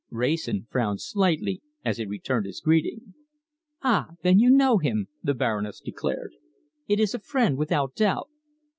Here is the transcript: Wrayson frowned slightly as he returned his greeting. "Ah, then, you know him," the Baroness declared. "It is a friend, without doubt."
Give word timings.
Wrayson 0.09 0.65
frowned 0.71 0.99
slightly 0.99 1.61
as 1.85 1.99
he 1.99 2.07
returned 2.07 2.47
his 2.47 2.59
greeting. 2.59 3.13
"Ah, 3.83 4.13
then, 4.23 4.39
you 4.39 4.49
know 4.49 4.79
him," 4.79 5.09
the 5.21 5.35
Baroness 5.35 5.79
declared. 5.79 6.33
"It 6.87 6.99
is 6.99 7.13
a 7.13 7.19
friend, 7.19 7.55
without 7.55 7.93
doubt." 7.93 8.27